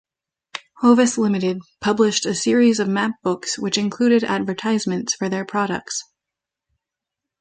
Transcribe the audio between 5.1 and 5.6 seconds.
for their